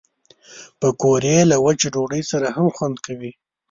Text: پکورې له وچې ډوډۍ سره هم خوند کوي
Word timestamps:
پکورې 0.79 1.35
له 1.51 1.57
وچې 1.63 1.87
ډوډۍ 1.93 2.23
سره 2.31 2.47
هم 2.55 2.67
خوند 2.75 2.97
کوي 3.05 3.31